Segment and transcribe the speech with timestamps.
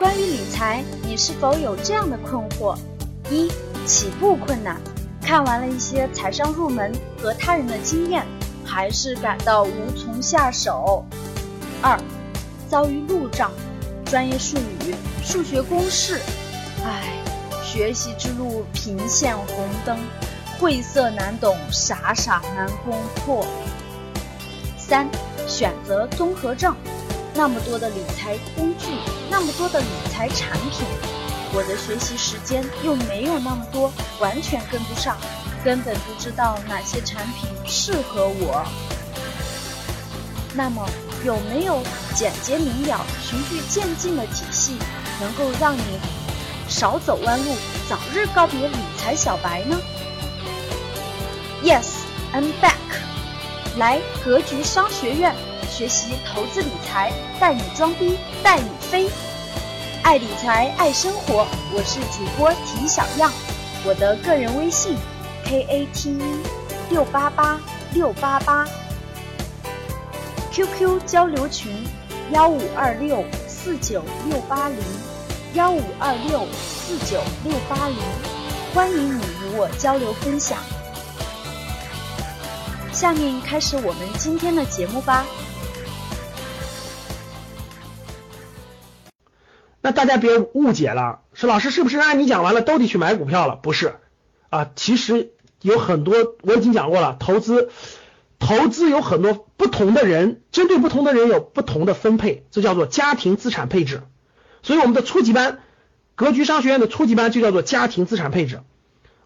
[0.00, 2.74] 关于理财，你是否有这样的困惑：
[3.28, 3.52] 一、
[3.84, 4.80] 起步困难，
[5.20, 8.24] 看完了一些财商入门和他人的经验，
[8.64, 11.04] 还是感到无从下手；
[11.82, 12.00] 二、
[12.66, 13.52] 遭遇路障，
[14.06, 16.18] 专业术语、数学公式，
[16.82, 17.22] 唉，
[17.62, 19.98] 学习之路频现红灯，
[20.58, 23.44] 晦涩难懂，傻傻难攻破；
[24.78, 25.06] 三、
[25.46, 26.74] 选择综合症。
[27.40, 28.84] 那么多的理财工具，
[29.30, 30.86] 那么多的理财产品，
[31.54, 35.16] 我的学习时间又没有那么多，完全跟不上，
[35.64, 38.62] 根本不知道哪些产品适合我。
[40.52, 40.86] 那么，
[41.24, 41.82] 有没有
[42.14, 44.76] 简洁明了、循序渐进的体系，
[45.18, 45.98] 能够让你
[46.68, 47.56] 少走弯路，
[47.88, 49.80] 早日告别理财小白呢
[51.64, 51.86] ？Yes,
[52.34, 52.74] I'm back。
[53.78, 55.34] 来格局商学院。
[55.80, 59.08] 学习投资理财，带你装逼带你飞，
[60.02, 63.32] 爱理财爱生活，我是主播提小样，
[63.82, 64.94] 我的个人微信
[65.42, 66.42] k a t e
[66.90, 67.58] 六八八
[67.94, 68.68] 六八八
[70.52, 71.72] ，QQ 交流群
[72.30, 74.76] 幺五二六四九六八零
[75.54, 77.96] 幺五二六四九六八零，
[78.74, 80.58] 欢迎你与我交流分享。
[82.92, 85.24] 下面开始我们今天的节目吧。
[89.92, 93.56] 大家别误解了，说老师是不是按你讲完了都得去买股票了？
[93.56, 93.96] 不是
[94.48, 97.70] 啊，其实有很多我已经讲过了，投资
[98.38, 104.02] 投资有很多不同的人，针对不同的人有不同的分配，这叫做家庭资产配置。
[104.62, 105.60] 所以我们的初级班，
[106.14, 108.60] 格局商学院的初级班就叫做家庭资产配置。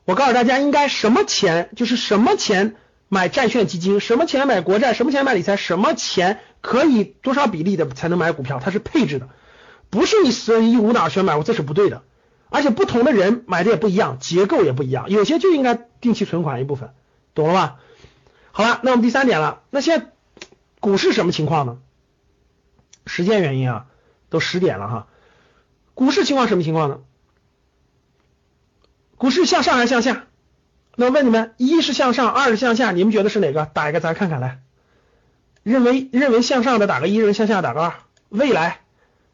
[0.05, 2.77] 我告诉大家，应该什么钱就是什么钱
[3.09, 9.29] 买债券基金，什么钱买国债，什么钱买理财，什么钱可以多少比例的才能买股票，它是配置的。
[9.95, 12.03] 不是你随意无脑全买，我这是不对的。
[12.50, 16.92] 而且不同的人买的也不一样，结构也不一样，有些就应该定期存款一部分，
[17.33, 17.77] 懂了吧？
[18.51, 20.11] 好了，那我们第三点了，那现在
[20.80, 21.79] 股市什么情况呢？
[23.07, 23.86] 时间原因啊，
[24.30, 25.07] 都十点了哈。
[25.95, 26.98] 股市情况什么情况呢？
[29.17, 30.24] 股市向上还是向下？
[30.97, 33.64] 那问你们，一是向上，二是向下，你们觉得是哪个？
[33.67, 34.61] 打一个，咱看看来。
[35.63, 37.95] 认为认为向上的打个一，认为向下打个二。
[38.29, 38.80] 未来。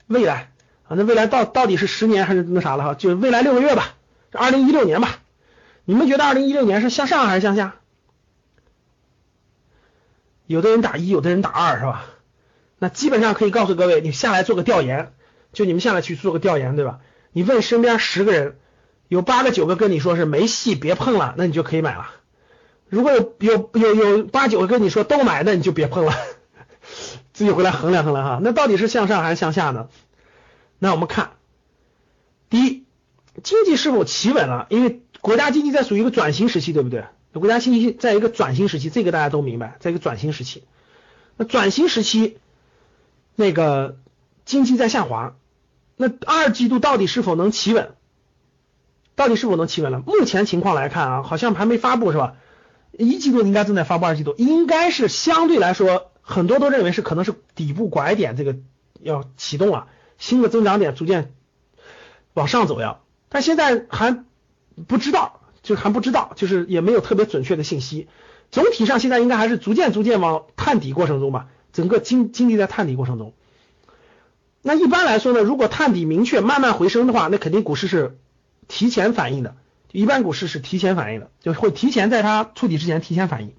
[0.06, 0.49] 未来
[0.90, 2.94] 啊，那未来到到底是十年还是那啥了哈？
[2.94, 3.94] 就未来六个月吧，
[4.32, 5.20] 二零一六年吧。
[5.84, 7.76] 你们觉得二零一六年是向上还是向下？
[10.46, 12.06] 有的人打一，有的人打二，是吧？
[12.80, 15.12] 那基本上可以告诉各位，你下来做个调研，
[15.52, 16.98] 就你们下来去做个调研，对吧？
[17.30, 18.58] 你问身边十个人，
[19.06, 22.10] 有八个九个跟你说是没戏，别碰了，那你就可以买了。
[22.88, 26.12] 如果有有有有八九个跟你说都买，那你就别碰了。
[27.32, 29.88] 自己回来衡量衡量哈，那到底是向上还是向下呢？
[30.82, 31.32] 那我们看，
[32.48, 32.84] 第一，
[33.44, 34.66] 经济是否企稳了？
[34.70, 37.04] 因为国家经济在属于一个转型时期，对不对？
[37.32, 40.64] 国家经济在一个转型时期，这个大家都明白，在一个转型时期。
[41.36, 42.38] 那转型时期，
[43.36, 43.98] 那个
[44.44, 45.36] 经济在下滑，
[45.96, 47.92] 那二季度到底是否能企稳？
[49.14, 50.00] 到底是否能企稳了？
[50.00, 52.36] 目前情况来看啊，好像还没发布是吧？
[52.92, 56.10] 一季度应该正在发布，二季度应该是相对来说。
[56.22, 58.56] 很多都认为是可能是底部拐点，这个
[59.00, 59.88] 要启动了，
[60.20, 61.34] 新的增长点逐渐
[62.34, 62.98] 往上走呀，
[63.28, 64.24] 但现在还
[64.86, 68.06] 不知道，就还不知道，就是也没有特别准确的信息。
[68.52, 73.34] 总体上现在应该还是逐渐逐渐往探底过程中吧，整个经经历在探底过程中。
[74.62, 78.18] 那一般来说呢，如果探底明确慢慢回升的话，那肯定股市是
[78.68, 79.56] 提前反应的，
[79.90, 83.54] 一般股市是提前反应的，就会提前在它触底之前提前反应。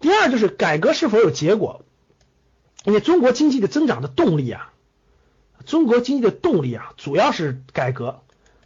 [0.00, 1.84] 第二就是改革是否有结果？
[2.84, 4.72] 因为中国经济的增长的动力啊，
[5.66, 8.20] 中国经济的动力啊，主要是改革，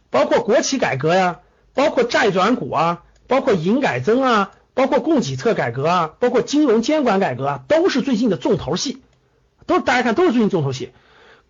[0.09, 1.39] 包括国企改革呀，
[1.73, 9.01] 包括债转股啊，包括营改增啊，包括供给侧改革啊，包括金融监管改革啊，都是最近的重头戏，
[9.65, 10.91] 都大家看都是最近重头戏。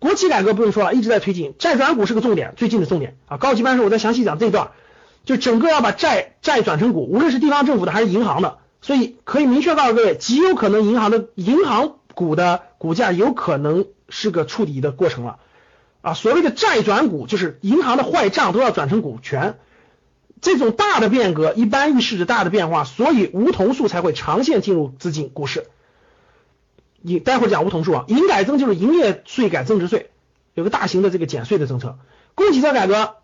[0.00, 3.36] 国企改革不用说了，一直在推进，债转股是个重点，最近的重点啊。
[3.36, 4.72] 高级班时候我再详细讲这一段，
[5.24, 8.58] 就整个要把债债转成股，无论是地方政府的还是银行的。
[8.82, 15.38] 所以可以明确告诉各位，极有可能银行的银行股的股价有可能是个触底的过程了
[16.00, 16.14] 啊！
[16.14, 19.58] 所谓的债转股，就是银行的坏账都要转成股权，
[20.40, 25.66] 这种大的变革一般预示着大的变化，所以梧桐树才会长线进入资金股市。
[27.00, 30.10] 你待会儿讲梧桐树啊，营改增就是营业税改增值税，
[30.54, 31.98] 有个大型的这个减税的政策。
[32.34, 33.16] 供给侧改革，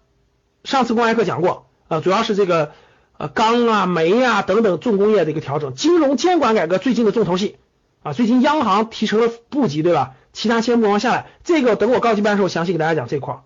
[0.64, 2.72] 上次公开课讲过啊，主要是这个。
[3.20, 7.58] 呃，钢啊、煤啊等等重工业的一个调整，金融监管改革最近的重头戏
[8.02, 10.14] 啊，最近央行提成了部级，对吧？
[10.32, 11.26] 其他钱不往下来。
[11.44, 13.42] 这个等我高级班的时候详细给大家讲这块儿。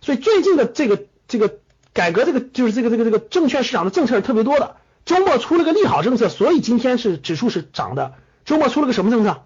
[0.00, 1.58] 所以最近的这个这个
[1.92, 4.76] 改革，这个就是这个这个这个证券市场的政策是特别多的。
[5.04, 8.14] 周末出了个利好政策，所以今天是指数是涨的。
[8.44, 9.42] 周末出了个什么政策？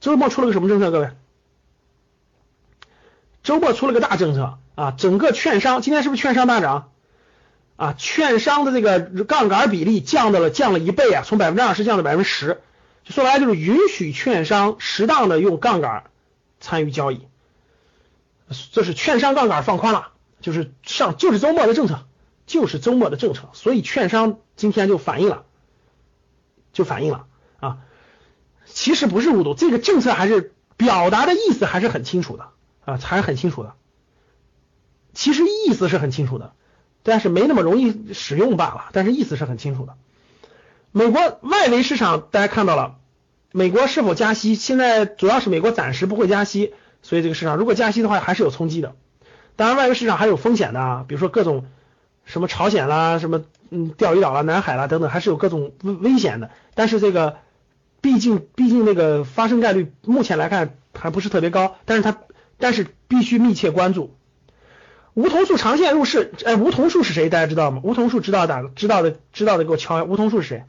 [0.00, 0.90] 周末出了个什么政策？
[0.90, 1.10] 各位，
[3.42, 4.92] 周末出了个大政策啊！
[4.96, 6.90] 整个券商今天是不是券商大涨？
[7.76, 12.60] 啊，券商的这个杠杆比例降到了降了一倍啊，从百分之二十降到百分之十，
[13.04, 16.04] 说白了就是允许券商适当的用杠杆
[16.60, 17.26] 参与交易，
[18.72, 22.06] 这是券商杠杆放宽了，就是上就是周末的政策，
[22.46, 25.44] 就是周末的政策，所以券商今天就反映了，
[26.72, 27.26] 就反映了
[27.60, 27.78] 啊，
[28.66, 32.48] 其实不是误读，这个政策还是表达的意思还是很清楚的
[32.84, 33.74] 啊，还是很清楚的，
[35.12, 36.52] 其实意思是很清楚的。
[37.04, 39.96] 但是没那么容易使用罢了，但是意思是很清楚的。
[40.94, 42.96] 美国外围市场大家看到了，
[43.50, 44.54] 美国是否加息？
[44.54, 48.94] 现在主要是美国暂时不会加息，所以这个市场如果加息的话还是有冲击的。
[49.56, 51.64] 当然外围市场还有风险的啊，比如说各种
[52.26, 56.50] 什么朝鲜啦、什么嗯钓鱼岛啦、南海啦等等，还是有各种危危险的。
[56.74, 57.38] 但是这个
[58.02, 62.18] 毕竟毕竟那个发生概率目前来看还不是特别高，但是它
[62.58, 64.14] 但是必须密切关注。
[65.14, 67.30] 梧桐树长线入市，哎，梧桐树是谁？
[67.30, 67.80] 大家知道吗？
[67.82, 70.04] 梧桐树知道的，知道的，知道的，给我敲。
[70.04, 70.64] 梧桐树是谁？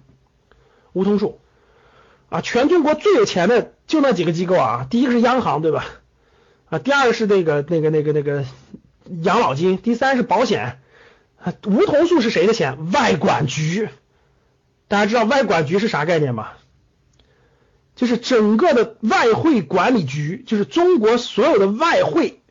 [0.93, 1.39] 梧桐树
[2.29, 5.85] 啊，全中国最有钱的就那几个机构啊，第一个是央行，对吧？
[6.69, 8.45] 啊，第二个是那个那个那个那个
[9.21, 10.79] 养老金，第三是保险。
[11.65, 12.89] 梧桐树是谁的钱？
[12.93, 13.89] 外管局。
[14.87, 16.51] 大家知道外管局是啥概念吗？
[17.95, 22.41] 就是整个的外汇管理局，就是中国所有的外汇。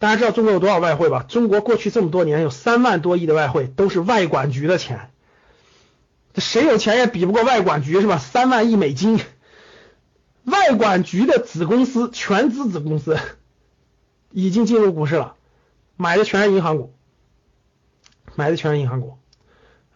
[0.00, 1.24] 大家知道中国有多少外汇吧？
[1.28, 5.11] 中国过去这么多年有三万多亿的外汇，都是外管局的钱。
[6.36, 8.18] 谁有钱也比不过外管局是吧？
[8.18, 9.20] 三万亿美金，
[10.44, 13.18] 外管局的子公司全资子公司
[14.30, 15.36] 已经进入股市了，
[15.96, 16.94] 买的全是银行股，
[18.34, 19.18] 买的全是银行股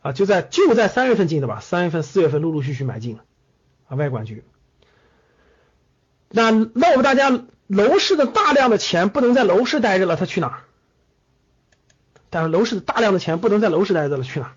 [0.03, 0.13] 啊！
[0.13, 3.25] 就在就在三月份进的吧，三月份、四月份陆陆续续买进了
[3.89, 4.45] 啊，外管局。
[6.29, 7.45] 那那我们大家。
[7.69, 10.59] 楼市的大量的钱不能在楼市待着了，他去哪儿？
[12.31, 14.53] 但是楼市的大量的钱不能在楼市待着了，去哪儿？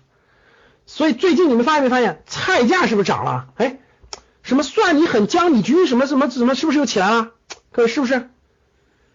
[0.92, 3.46] 所以最近你们发现没发现菜价是不是涨了？
[3.54, 3.78] 哎，
[4.42, 7.30] 什么蒜泥粉、姜你军什么什么什么是不是又起来了？
[7.70, 8.28] 各位是不是？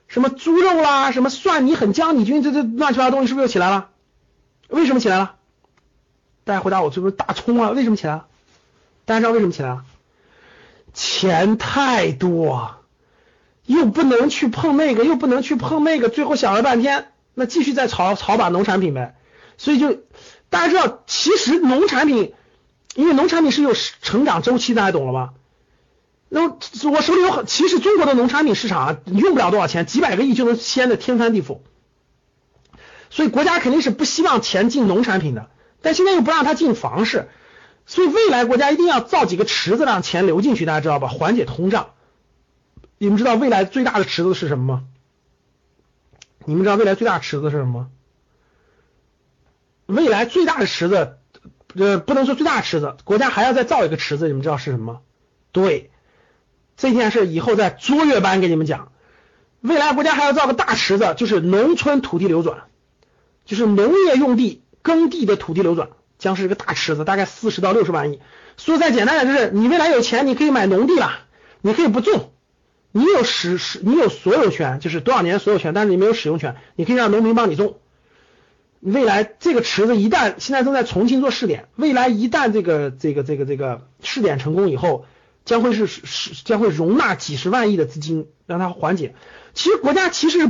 [0.08, 3.90] 什么猪肉啦，什么蒜泥粉、姜你军这这乱七八糟东西是不是又起来了？
[4.70, 5.36] 为什么起来了？
[6.46, 7.72] 大家回答我，是不是大葱啊？
[7.72, 8.28] 为什么起来了？
[9.04, 9.84] 大家知道为什么起来了？
[10.94, 12.78] 钱太多。
[13.66, 19.18] 又不能去碰那个，又不能去碰那个，最后想了半天，那继续再炒炒把农产品呗。
[19.58, 19.94] 所以就
[20.50, 22.34] 大家知道，其实农产品，
[22.96, 25.34] 因为农产品是有成长周期，大家懂了吗？
[26.28, 26.50] 那
[26.92, 31.60] 我手里有很，其实中国的农产品市场啊，用不了多少钱，几百个亿就能掀的天翻地覆。
[33.10, 35.50] 所以国家肯定是不希望钱进农产品的，
[35.82, 37.30] 但现在又不让它进房市，
[37.86, 41.08] 所以未来国家一定要造几个池子让钱流进去，大家知道吧？
[41.08, 41.92] 缓解通胀。
[42.98, 44.84] 你们知道未来最大的池子是什么吗？
[46.46, 47.88] 你们知道未来最大池子是什么？
[49.86, 51.18] 未来最大的池子，
[51.76, 55.02] 呃，不能说最大池子，国家还要再造一个池子，你们知道是什么？
[55.52, 55.92] 对，
[56.78, 58.92] 这件事以后在卓越班给你们讲。
[59.62, 62.64] 未来国家还要造个大池子，就是农村土地流转，
[63.46, 68.20] 就是农业用地耕地的土地流转，将是一个大池子，大概四十到六十万亿。
[68.58, 71.20] 说再简单点，就是你未来有钱，你可以买农地了，
[71.62, 72.32] 你可以不种。
[72.92, 76.56] 你有使使，你有所有权，就是多少年所有权，但是你没有使用权。
[76.76, 77.80] 你可以让农民帮你种。
[78.86, 85.06] 未来这个池子一旦现在正在重新做试点，未来一旦这个这个这个这个试点成功以后，
[85.44, 89.16] 将会是是将会容纳几十万亿的资金，让它缓解。
[89.56, 90.48] 其实国家其实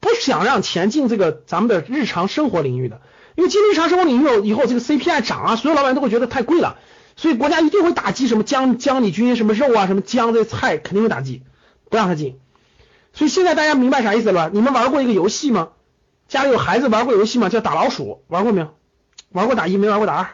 [0.00, 3.00] 不想让钱进这个咱们的日常生活领域的，
[3.36, 6.78] 因为进日常生活领域以后，这个 CPI 涨啊，所有老板都会觉得太贵了，
[7.14, 11.42] 所以国家一定会打击什么姜姜米菌、什么肉啊、什么姜这菜肯定会打击。
[11.88, 12.40] 不让他进，
[13.12, 14.50] 所以现在大家明白啥意思了吧？
[14.52, 15.68] 你们玩过一个游戏吗？
[16.28, 17.48] 家里有孩子玩过游戏吗？
[17.48, 18.74] 叫打老鼠，玩过没有？
[19.30, 20.28] 玩过打一没玩过打二。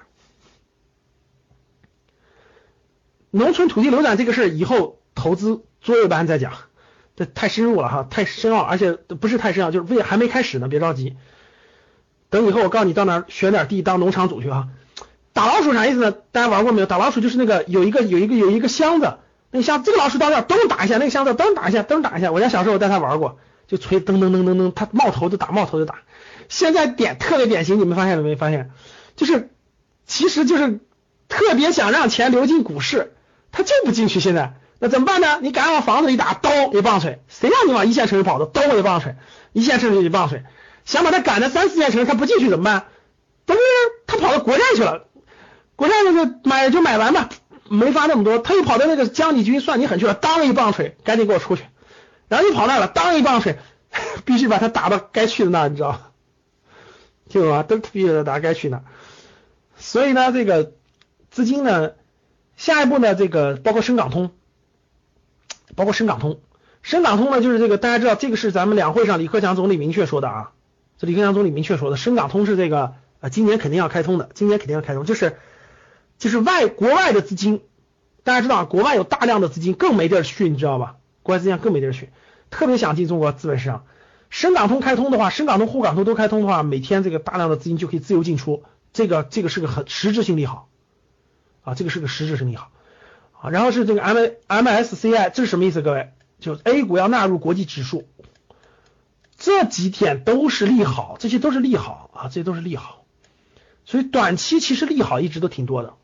[3.31, 6.53] 农村土地流转这个事儿，以后投资作业班再讲，
[7.17, 11.17] 这太深入了哈，太深奥，而且不是太深奥，就是为还没开始呢，别着急。
[12.31, 14.69] 等以后我告诉你到哪选点地当农场主去哈。
[15.35, 16.13] 打老鼠啥意思呢？
[16.13, 16.87] 大家玩过没有？
[16.87, 19.19] 打老鼠就是那个有一个有一个有一个箱子。
[19.51, 22.33] 那像这个老鼠到这儿噔打一下，那个箱子噔打一下，噔打一下。
[22.33, 23.39] 我家小时候我带他玩过，
[23.73, 26.01] 就锤噔噔噔噔噔，他冒头就打，冒头就打。
[26.51, 28.37] 现在点特别典型，你们发现了没？
[28.37, 28.71] 发现
[29.17, 29.49] 就是
[30.07, 30.81] 其实就是
[31.27, 33.15] 特别想让钱流进股市，
[33.51, 34.21] 他就不进去。
[34.21, 35.39] 现在那怎么办呢？
[35.41, 38.45] 你敢往房子里打，咚一棒槌，谁让你往一线城市跑的？
[38.45, 39.17] 咚一棒槌，
[39.55, 40.45] 一线城市一棒槌，
[40.85, 42.85] 想把他赶到三四线城市，他不进去怎么办？
[43.47, 43.59] 不是
[44.07, 45.07] 他跑到国债去了，
[45.77, 47.31] 国债那个买就买完吧，
[47.71, 51.65] 没发那么多，他又跑到那个江里军算你狠去了，当一棒槌，赶紧给我出去，
[52.33, 53.59] 然后又跑那了，当一棒槌，
[54.25, 56.01] 必须把他打到该去的那，你知道？
[57.29, 57.63] 听懂吗？
[57.63, 58.83] 都必须得打该去那。
[59.77, 60.73] 所以呢，这个
[61.31, 61.93] 资金呢，
[62.57, 64.31] 下一步呢，这个包括深港通。
[65.77, 66.41] 包括深港通，
[66.81, 70.53] 深港通呢，就是这个大家知道，这个是咱们两会上李克强总理明确说的啊，
[70.97, 75.37] 这李克强总理明确说的，深港通是这个呃今年肯定要开通的，今年肯定要开通，就是
[76.17, 77.61] 就是外国外的资金，
[78.25, 80.97] 大家知道国外有大量的资金更没地儿去，你知道吧？
[81.23, 82.11] 国外资金更没地儿去，
[82.51, 83.85] 特别想进中国资本市场。
[84.31, 90.69] 深港通开通的话，深港通、沪港通都开通的话，每天这个大量的资金就可以自由进出，这个这个是个很实质性利好
[91.63, 92.71] 啊，这个是个实质性利好。
[93.41, 95.83] 啊，然后是这个 M M S C I，这是什么意思？
[95.83, 98.07] 各位，就 A 股要纳入国际指数，
[99.37, 103.05] 这几点都是利好，这些都是利好啊，这些都是利好。
[103.85, 105.95] 所以短期其实利好一直都挺多的，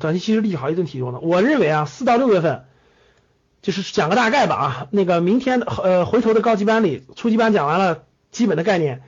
[0.00, 1.20] 短期其实利好一直挺多的。
[1.20, 2.64] 我认为啊，四到六月份，
[3.64, 9.02] 就是讲个大概吧啊，那个明天呃回头的高级班里，初级班讲完了基本的概念，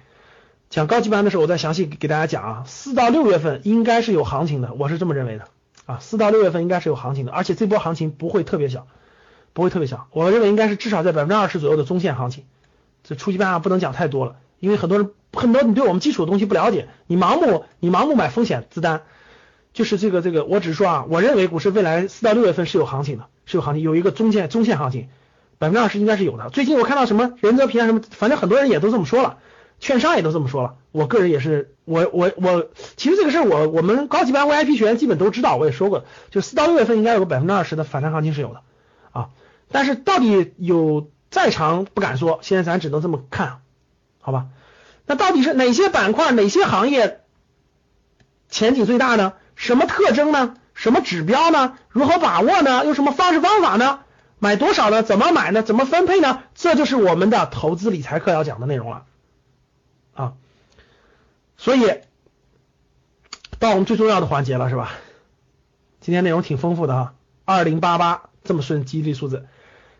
[0.70, 5.44] 讲高级班的时候我再详细给大家讲啊，四到六月份应该是有行情的，我是这么认为的。
[5.84, 8.86] 啊，四到六月份应该是有行情的，而且这波行情不会特别小，
[9.52, 10.08] 不会特别小。
[10.10, 12.44] 我认为应该是至少在百分之二十左右的中线行情。
[13.04, 19.02] 这初级班啊不能讲太多了，因为很多人很多你对我们基础的东西不了解，你盲目你盲目买风险资单，
[19.74, 25.08] 就是这个这个，我只是说啊，我认为股市未来四到六月份是有行情的，是有行情，有一个中线中线行情，
[25.58, 26.50] 百分之二十应该是有的。
[26.50, 29.38] 最近我看到什么任泽平啊什么，反正很多人也都这么说了。
[29.78, 38.62] 券商也都这么说了，我个人也是，我我我，其实这个事儿我我们高级班 VIP 学员基本都知道，我也说过，就四到六月份应该有个百分之二十的反弹行情是有的
[39.12, 39.28] 啊，
[39.70, 43.58] 但是到底有再长不敢说，现在咱只能这么看，
[44.22, 44.46] 好吧？
[45.04, 47.20] 那到底是哪些板块、哪些行业
[48.48, 49.34] 前景最大呢？
[49.56, 50.56] 什么特征呢？
[50.76, 51.76] 什么指标呢？
[51.88, 52.84] 如何把握呢？
[52.84, 54.00] 用什么方式方法呢？
[54.38, 55.02] 买多少呢？
[55.02, 55.62] 怎么买呢？
[55.62, 56.42] 怎么分配呢？
[56.54, 59.04] 这就是我们的投资理财课要讲的内容了。
[60.14, 60.34] 啊，
[61.56, 62.00] 所以
[63.58, 64.92] 到我们最重要的环节了，是吧？
[66.00, 67.14] 今天内容挺丰富的哈，
[67.46, 69.46] 二零八八这么顺吉利数字。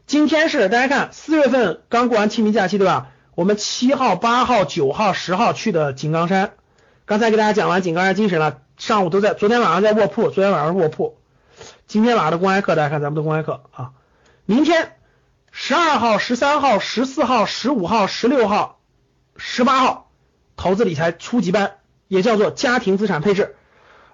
[0.07, 3.09] 今天是大家看四月份刚过完清明假期，对吧？
[3.35, 6.53] 我们七号、八号、九号、十号去的井冈山，
[7.07, 11.19] 刚才给大家讲完井冈山精神了，上午都在，昨天晚上在卧铺，昨天晚上卧铺，
[11.87, 13.93] 今天晚上的公开课，大家看咱们的公开课啊。
[14.45, 14.97] 明天
[15.51, 18.81] 十二号、十三号、十四号、十五号、十六号、
[19.37, 20.05] 十八号。
[20.59, 21.75] 投资理财初级班，
[22.09, 23.57] 也叫做家庭资产配置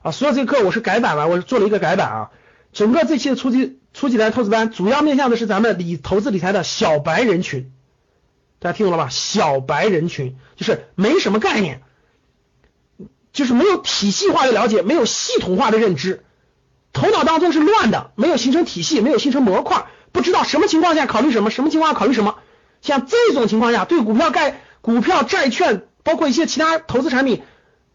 [0.03, 2.31] 啊，所有这个课我是改版了，我是做了一个改版啊。
[2.73, 7.73] 整个这期的初级初级来投资班，主要面向的是咱们理投资理财的小白人群，
[8.59, 9.09] 大家听懂了吧？
[9.09, 11.83] 小白人群就是没什么概念，
[13.33, 16.25] 就是没有体系化的了解，没有系统化的认知，
[16.93, 22.39] 头脑当中是乱的，没有形成体系，没有形成模块，不知道什么情况下考虑什么，什么情况下考虑什么。
[22.81, 25.87] 像这种情况下，对股票概股票债券。
[26.05, 27.45] 包括一些其他投资产品、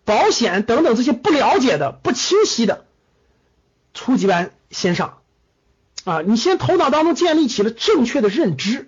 [0.06, 2.86] 保险等等这些不了解的、不清晰的，
[3.94, 5.18] 初级班先上
[6.06, 6.22] 啊！
[6.22, 8.88] 你先头脑当中建立起了正确的认知，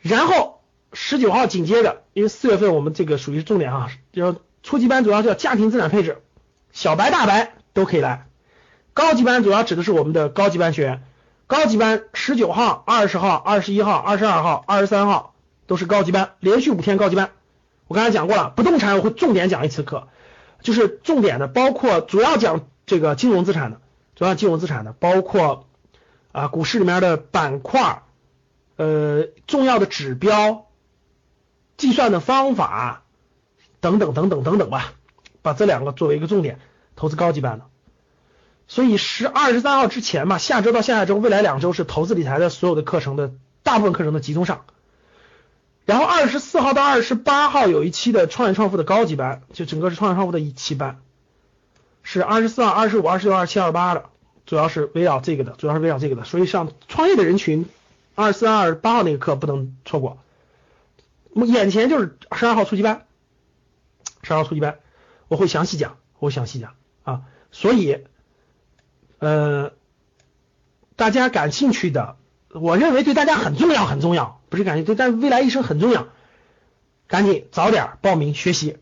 [0.00, 0.62] 然后
[0.94, 6.20] 十九号紧接着，因为四月份我们这个属于是重点啊，要初级班主要叫家庭资产配置，
[6.72, 8.26] 小白大白都可以来，
[8.94, 11.02] 高级班主要指的是我们的高级班学员，
[11.46, 15.32] 高级班十九号、二十号、二十一号、二十二号、二十三号。
[15.68, 17.30] 都是高级班，连续五天高级班。
[17.88, 20.06] 我刚才讲过了，不动产我会重点讲一次课，
[20.62, 23.80] 就是重点的，包括主要讲这个金融资产的，
[24.14, 25.66] 主要金融资产的，包括
[26.30, 28.02] 啊股市里面的板块，
[28.76, 30.66] 呃重要的指标，
[31.76, 33.02] 计算的方法
[33.80, 34.92] 等等等等等等吧，
[35.42, 36.58] 把这两个作为一个重点，
[36.96, 37.64] 投资高级班的。
[38.68, 44.64] 所以十二十三号之前嘛，下周到下下周，未来两周是投资理财的所有的课程的大部分课程的集中上。
[45.84, 50.98] 然后二十四号到二十八号有一期的创业创富的高级班，就整个是创业创富的一期班，
[52.02, 54.06] 是二十四号、二十五、二十六、二十七、二十八的，
[54.46, 56.24] 主要是围绕这个的，主要是围绕这个的。
[56.24, 57.66] 所以上创业的人群，
[58.16, 60.18] 二十四、二十八号那个课不能错过。
[61.34, 63.05] 眼前就是十二号初级班，
[64.26, 64.80] 十二号初级班
[65.28, 67.22] 我会详细讲，我会详细讲啊。
[67.52, 67.98] 所以，
[69.18, 69.72] 呃，
[70.96, 72.16] 大家感兴趣的，
[72.52, 74.40] 我认为对大家很重要，很重要。
[74.48, 76.08] 不是感兴趣，但未来一生很重要，
[77.06, 78.78] 赶紧早点报名学习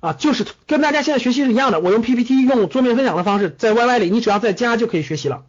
[0.00, 0.14] 啊！
[0.14, 5.44] 就是跟大家现在学习是一样的，我用 PPT 用桌面分享的方式，在 YY 里，你只要在家就可以学习了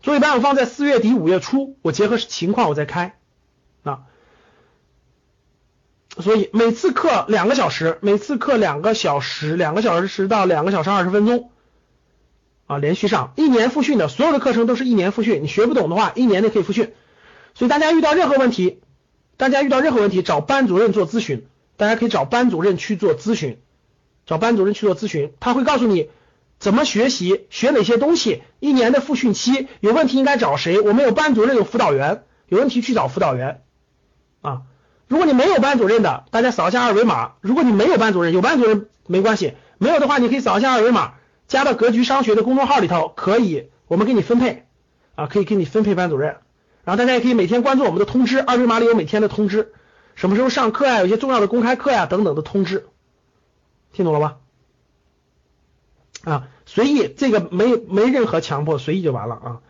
[0.00, 3.18] 作业班我放在四月底五月初，我结合情况我再开。
[6.20, 11.50] 所以每次课两个小时，每次课两个小时，两个小时到两个小时二十分钟
[12.66, 16.92] 啊，连续上一年复训的，所有的课程都是一年复训，你学不懂的话，一年内可以复训。
[17.54, 18.80] 所以大家遇到任何问题，
[19.36, 21.46] 大家遇到任何问题找班主任做咨询，
[21.76, 23.58] 大家可以找班主任去做咨询，
[24.26, 26.10] 找班主任去做咨询，他会告诉你
[26.58, 33.62] 怎么学习，学哪些东西，一年的复训期有问题应该找谁，我们有班主任有辅导员，有问题去找辅导员
[34.40, 34.62] 啊。
[35.08, 37.32] 如果你没有班主任的，大家扫一下二维码。
[37.40, 41.14] 如果你没有班主任，有班主任没关系，没有的话，你可以扫一下二维码，
[41.48, 44.66] 加到格局商学的公众号里头，可以，我们给你分配
[45.14, 46.36] 啊，可以给你分配班主任。
[46.84, 49.72] 然后大家也可以每天关注我们的通知，二维码里有每天的通知，
[50.14, 52.86] 什么时候上课呀，有些重要的公开课呀等等的通知，
[53.92, 54.36] 听懂了吧？
[56.24, 59.60] 啊，随意，这个没没任何强迫，随意就完了啊。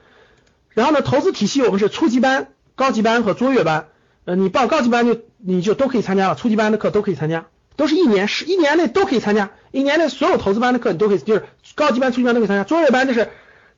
[0.70, 3.88] 然后呢，投资体系我们是初级班、高级班和卓越班。
[4.28, 13.30] 呃，你报高级班就你就都可以参加了，初级班的课都可以参加，都是一年是一年内都可以参加，一年内所有投资班的课你都可以，就是高级班、初级班都可以参加，作业班就是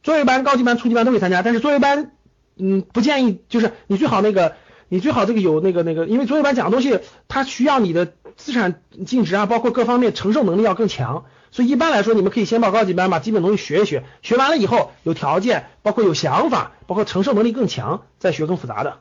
[0.02, 2.10] 作业班、高级班、初级班都可以参加，但是作业班，
[2.56, 4.56] 嗯，不建议，就是你最好那个，
[4.88, 18.98] 你最好这个有那个那个，因为作业班讲的东西，它需要你的资产净值啊，包括各方面承受能力要更强，所以一般来说，你们可以先报高级班，把基本东西学一学，学完了以后有条件，包括有想法，包括承受能力更强，再学更复杂的，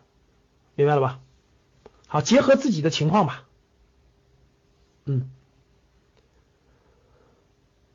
[0.75, 1.17] 明白了吧？
[2.11, 3.43] 好，结合自己的情况吧。
[5.05, 5.29] 嗯，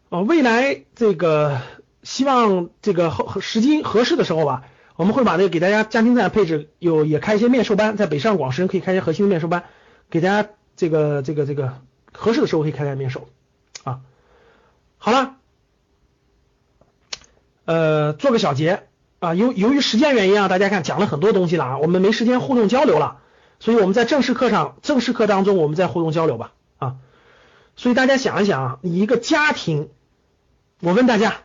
[0.08, 1.60] 哦，未来这个
[2.04, 4.62] 希望这个合时机合适的时候吧，
[4.94, 9.64] 我们会把那个给大家家庭资产配置有也开一些面授班，在北上广深可以开一些核心的面授班，
[10.10, 13.28] 给大家这个这个这个合适的时候可以开开面授
[13.82, 14.00] 啊。
[14.96, 15.34] 好了，
[17.64, 18.84] 呃，做个小结
[19.18, 23.22] 啊，由由于时间原因啊，大家看讲了很多东西了啊，我们没时间互动交流了。
[23.64, 26.96] 所以我们在正式课上，正式课当中，我们再互动交流吧啊！
[27.76, 29.88] 所以大家想一想啊，你一个家庭，
[30.80, 31.38] 我问大家，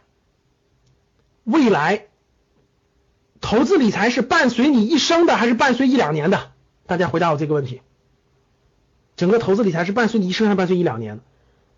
[1.45, 2.07] 未来
[3.39, 6.51] 投资理财是伴随你一生的，还是伴随一两年的？
[6.87, 7.81] 大家回答我这个问题。
[9.15, 11.21] 整个投资理财是伴随你一生，还是伴随一两年？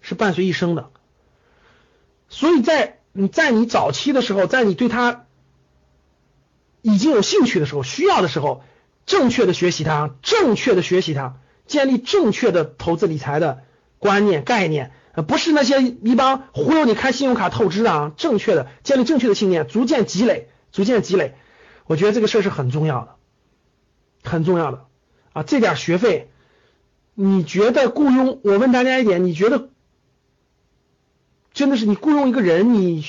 [0.02, 0.90] 是伴随一生的。
[2.30, 5.28] 所以在你在你早期的时候，在你对他
[6.82, 8.64] 已经有兴趣的时候，需要的时候。
[9.12, 11.36] 正确的学习它，正确的学习它，
[11.68, 13.64] 建立正确的投资理财的
[14.00, 14.94] 观念概念，
[15.28, 18.14] 不是那些一帮忽悠你开信用卡透支的啊！
[18.16, 21.36] 正确的建立正确的信念，逐渐积累，逐渐积累，
[21.88, 23.16] 我觉得这个事儿是很重要的，
[24.24, 24.86] 很重要的
[25.34, 25.44] 啊！
[25.44, 26.32] 这点学费，
[27.14, 28.40] 你觉得雇佣？
[28.46, 29.72] 我问大家一点，你觉得
[31.52, 33.02] 真的是你雇佣一个人，你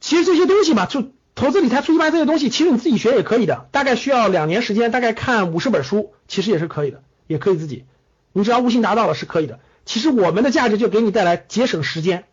[0.00, 1.12] 其实这些东西吧，就。
[1.38, 7.84] 投资理财初级班这些东西，其实你自己学也可以的，大概需要两年时间，大概看五十本书，其实也是可以的，也可以自己，
[8.32, 9.60] 你只要悟性达到了是可以的。
[9.84, 12.24] 其实我们的价值就给你带来节省时间，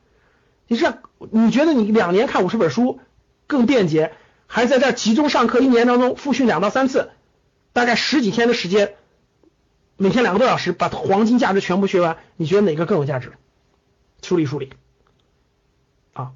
[0.67, 0.97] 你这
[1.29, 2.99] 你觉得你两年看五十本书
[3.45, 4.11] 更便捷，
[4.47, 7.11] 还是在这集中上课一年当中复训两到三次，
[7.73, 8.95] 大概十几天的时间，
[9.97, 13.33] 每天两个多小时把黄金价值全部学完，你觉得哪个更有价值？
[14.23, 14.71] 梳理梳理，
[16.13, 16.31] 啊，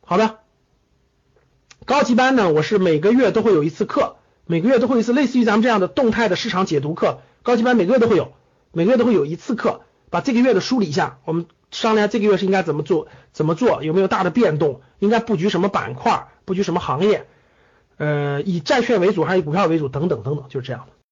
[0.00, 0.38] 好的。
[1.84, 4.16] 高级班呢，我是每个月都会有一次课，
[4.46, 7.18] 每个月都会一次类似于咱们这样的动态的市场解读课。
[7.42, 8.32] 高级班每个月都会有，
[8.72, 17.26] 每个月都会有一次课，把这个月的梳理一下，我们商量这个月是应该怎么做，怎么做，有没有大的变动，应该布局什么板块，布局什么行业，
[17.96, 20.92] 呃，以债券为主还是以股票为主，等等等等，就是这样的。